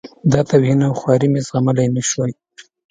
[0.31, 2.31] دا توهین او خواري مې زغملای نه شوای.